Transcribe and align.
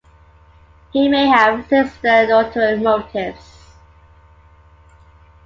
He 0.91 1.07
may 1.09 1.27
have 1.27 1.67
sinister 1.67 2.23
ulterior 2.31 2.77
motives. 2.77 3.75